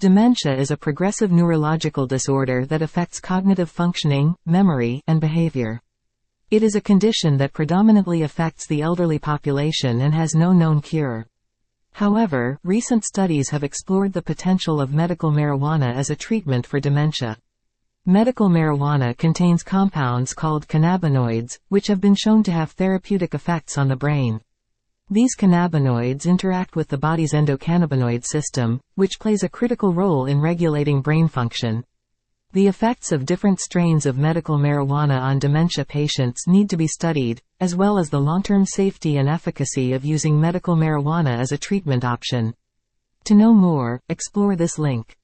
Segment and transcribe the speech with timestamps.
[0.00, 5.78] Dementia is a progressive neurological disorder that affects cognitive functioning, memory, and behavior.
[6.50, 11.26] It is a condition that predominantly affects the elderly population and has no known cure.
[11.92, 17.36] However, recent studies have explored the potential of medical marijuana as a treatment for dementia.
[18.06, 23.88] Medical marijuana contains compounds called cannabinoids, which have been shown to have therapeutic effects on
[23.88, 24.40] the brain.
[25.12, 31.02] These cannabinoids interact with the body's endocannabinoid system, which plays a critical role in regulating
[31.02, 31.82] brain function.
[32.52, 37.42] The effects of different strains of medical marijuana on dementia patients need to be studied,
[37.58, 42.04] as well as the long-term safety and efficacy of using medical marijuana as a treatment
[42.04, 42.54] option.
[43.24, 45.16] To know more, explore this link.